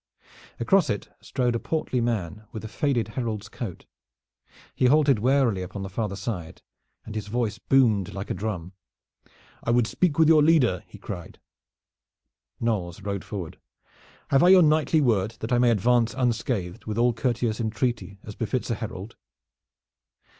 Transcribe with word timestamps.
Across 0.59 0.89
it 0.89 1.09
strode 1.21 1.53
a 1.55 1.59
portly 1.59 2.01
man 2.01 2.45
with 2.51 2.65
a 2.65 2.67
faded 2.67 3.09
herald's 3.09 3.47
coat. 3.47 3.85
He 4.73 4.87
halted 4.87 5.19
warily 5.19 5.61
upon 5.61 5.83
the 5.83 5.91
farther 5.91 6.15
side 6.15 6.63
and 7.05 7.13
his 7.13 7.27
voice 7.27 7.59
boomed 7.59 8.11
like 8.11 8.31
a 8.31 8.33
drum. 8.33 8.73
"I 9.63 9.69
would 9.69 9.85
speak 9.85 10.17
with 10.17 10.27
your 10.27 10.41
leader." 10.41 10.83
he 10.87 10.97
cried. 10.97 11.39
Knolles 12.59 13.03
rode 13.03 13.23
forward. 13.23 13.59
"Have 14.29 14.41
I 14.41 14.47
your 14.49 14.63
knightly 14.63 15.01
word 15.01 15.35
that 15.39 15.53
I 15.53 15.59
may 15.59 15.69
advance 15.69 16.15
unscathed 16.15 16.85
with 16.85 16.97
all 16.97 17.13
courteous 17.13 17.59
entreaty 17.59 18.17
as 18.23 18.33
befits 18.33 18.71
a 18.71 18.75
herald?" 18.81 19.17